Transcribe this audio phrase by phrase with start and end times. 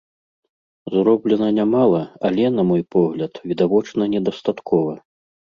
[0.93, 4.99] Зроблена нямала, але, на мой погляд, відавочна недастаткова.